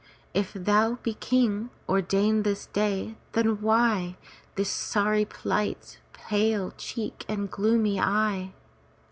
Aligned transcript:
If 0.33 0.53
thou 0.55 0.95
be 1.03 1.13
king, 1.13 1.69
ordained 1.87 2.43
this 2.43 2.65
day, 2.65 3.17
then 3.33 3.61
why 3.61 4.17
This 4.55 4.67
sorry 4.71 5.25
plight, 5.25 5.99
pale 6.11 6.73
cheek 6.75 7.23
and 7.29 7.51
gloomy 7.51 7.99
eye? 7.99 8.51